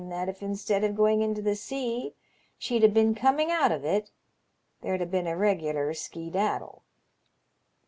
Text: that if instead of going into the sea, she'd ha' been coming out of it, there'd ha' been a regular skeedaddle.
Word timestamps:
that 0.09 0.27
if 0.27 0.41
instead 0.41 0.83
of 0.83 0.95
going 0.95 1.21
into 1.21 1.43
the 1.43 1.55
sea, 1.55 2.15
she'd 2.57 2.83
ha' 2.83 2.91
been 2.91 3.13
coming 3.13 3.51
out 3.51 3.71
of 3.71 3.85
it, 3.85 4.09
there'd 4.81 4.99
ha' 4.99 5.11
been 5.11 5.27
a 5.27 5.37
regular 5.37 5.93
skeedaddle. 5.93 6.81